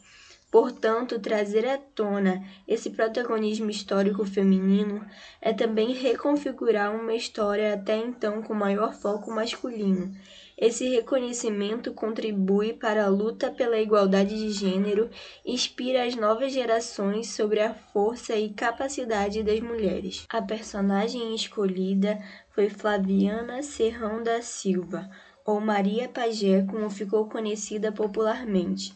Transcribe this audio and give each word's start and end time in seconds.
Portanto, 0.51 1.17
trazer 1.17 1.65
à 1.65 1.77
tona 1.77 2.43
esse 2.67 2.89
protagonismo 2.89 3.69
histórico 3.69 4.25
feminino 4.25 5.03
é 5.41 5.53
também 5.53 5.93
reconfigurar 5.93 6.93
uma 6.93 7.15
história 7.15 7.73
até 7.73 7.95
então 7.95 8.43
com 8.43 8.53
maior 8.53 8.93
foco 8.93 9.31
masculino 9.31 10.13
esse 10.61 10.87
reconhecimento 10.87 11.91
contribui 11.91 12.71
para 12.71 13.05
a 13.05 13.09
luta 13.09 13.49
pela 13.49 13.79
igualdade 13.79 14.37
de 14.37 14.51
gênero 14.51 15.09
e 15.43 15.53
inspira 15.55 16.05
as 16.05 16.15
novas 16.15 16.53
gerações 16.53 17.33
sobre 17.33 17.59
a 17.59 17.73
força 17.73 18.35
e 18.35 18.49
capacidade 18.49 19.41
das 19.41 19.59
mulheres. 19.59 20.23
A 20.29 20.39
personagem 20.39 21.33
escolhida 21.33 22.19
foi 22.51 22.69
Flaviana 22.69 23.63
Serrão 23.63 24.21
da 24.21 24.43
Silva, 24.43 25.09
ou 25.43 25.59
Maria 25.59 26.07
Pajé, 26.07 26.61
como 26.69 26.91
ficou 26.91 27.27
conhecida 27.27 27.91
popularmente. 27.91 28.93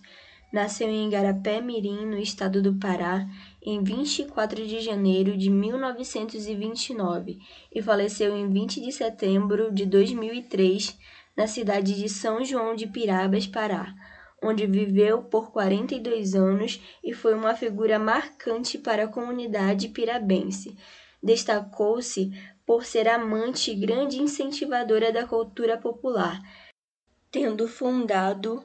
Nasceu 0.51 0.89
em 0.89 1.07
Igarapé 1.07 1.59
Mirim, 1.59 2.05
no 2.05 2.17
estado 2.17 2.61
do 2.61 2.75
Pará, 2.75 3.27
em 3.61 3.83
24 3.83 4.65
de 4.65 4.79
janeiro 4.79 5.35
de 5.35 5.49
1929 5.49 7.39
e 7.73 7.81
faleceu 7.81 8.35
em 8.37 8.49
20 8.49 8.79
de 8.79 8.91
setembro 8.91 9.73
de 9.73 9.85
2003 9.85 10.97
na 11.35 11.47
cidade 11.47 11.95
de 11.95 12.07
São 12.07 12.45
João 12.45 12.75
de 12.75 12.87
Pirabas, 12.87 13.45
Pará, 13.47 13.93
onde 14.41 14.65
viveu 14.65 15.23
por 15.23 15.51
42 15.51 16.35
anos 16.35 16.81
e 17.03 17.13
foi 17.13 17.33
uma 17.33 17.55
figura 17.55 17.99
marcante 17.99 18.77
para 18.77 19.03
a 19.05 19.07
comunidade 19.07 19.89
pirabense. 19.89 20.77
Destacou-se 21.21 22.31
por 22.65 22.85
ser 22.85 23.07
amante 23.07 23.71
e 23.71 23.75
grande 23.75 24.21
incentivadora 24.21 25.11
da 25.11 25.27
cultura 25.27 25.77
popular, 25.77 26.39
tendo 27.31 27.67
fundado 27.67 28.63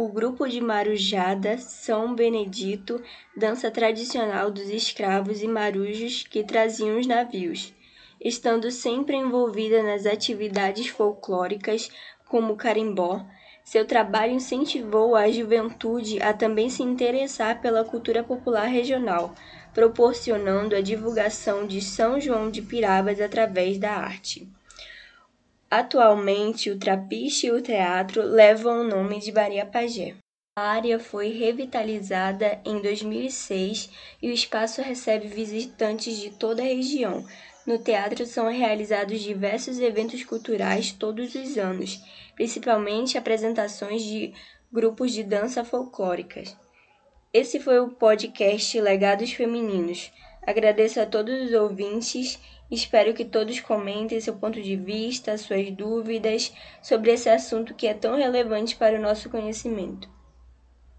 o 0.00 0.08
grupo 0.08 0.46
de 0.46 0.60
marujada 0.60 1.58
São 1.58 2.14
Benedito, 2.14 3.02
dança 3.36 3.68
tradicional 3.68 4.48
dos 4.48 4.70
escravos 4.70 5.42
e 5.42 5.48
marujos 5.48 6.22
que 6.22 6.44
traziam 6.44 7.00
os 7.00 7.06
navios 7.06 7.74
estando 8.20 8.70
sempre 8.70 9.16
envolvida 9.16 9.82
nas 9.82 10.06
atividades 10.06 10.88
folclóricas 10.88 11.90
como 12.28 12.56
carimbó, 12.56 13.24
seu 13.64 13.84
trabalho 13.84 14.32
incentivou 14.32 15.16
a 15.16 15.30
juventude 15.30 16.22
a 16.22 16.32
também 16.32 16.70
se 16.70 16.82
interessar 16.82 17.60
pela 17.60 17.84
cultura 17.84 18.22
popular 18.22 18.66
regional, 18.66 19.34
proporcionando 19.74 20.74
a 20.74 20.80
divulgação 20.80 21.66
de 21.66 21.80
São 21.80 22.20
João 22.20 22.50
de 22.50 22.62
Pirabas 22.62 23.20
através 23.20 23.78
da 23.78 23.92
arte. 23.92 24.48
Atualmente, 25.70 26.70
o 26.70 26.78
trapiche 26.78 27.48
e 27.48 27.52
o 27.52 27.60
teatro 27.60 28.22
levam 28.22 28.80
o 28.80 28.84
nome 28.84 29.20
de 29.20 29.30
Maria 29.32 29.66
Pajé. 29.66 30.14
A 30.58 30.62
área 30.62 30.98
foi 30.98 31.28
revitalizada 31.28 32.60
em 32.64 32.80
2006 32.80 33.90
e 34.20 34.28
o 34.28 34.32
espaço 34.32 34.82
recebe 34.82 35.28
visitantes 35.28 36.18
de 36.18 36.30
toda 36.30 36.62
a 36.62 36.66
região, 36.66 37.24
no 37.68 37.76
teatro 37.76 38.24
são 38.24 38.50
realizados 38.50 39.20
diversos 39.20 39.78
eventos 39.78 40.24
culturais 40.24 40.90
todos 40.90 41.34
os 41.34 41.58
anos, 41.58 42.00
principalmente 42.34 43.18
apresentações 43.18 44.02
de 44.02 44.32
grupos 44.72 45.12
de 45.12 45.22
dança 45.22 45.62
folclóricas. 45.62 46.56
Esse 47.30 47.60
foi 47.60 47.78
o 47.78 47.90
podcast 47.90 48.80
Legados 48.80 49.32
Femininos. 49.32 50.10
Agradeço 50.46 51.00
a 51.00 51.06
todos 51.06 51.42
os 51.42 51.52
ouvintes 51.52 52.38
espero 52.70 53.14
que 53.14 53.24
todos 53.24 53.60
comentem 53.60 54.20
seu 54.20 54.36
ponto 54.36 54.60
de 54.60 54.76
vista, 54.76 55.38
suas 55.38 55.70
dúvidas 55.70 56.52
sobre 56.82 57.12
esse 57.12 57.28
assunto 57.28 57.74
que 57.74 57.86
é 57.86 57.94
tão 57.94 58.16
relevante 58.16 58.76
para 58.76 58.98
o 58.98 59.02
nosso 59.02 59.30
conhecimento. 59.30 60.08